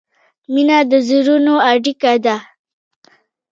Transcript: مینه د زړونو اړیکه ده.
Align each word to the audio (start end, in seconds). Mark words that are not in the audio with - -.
مینه 0.53 0.77
د 0.91 0.93
زړونو 1.07 1.55
اړیکه 1.71 2.13
ده. 2.25 2.35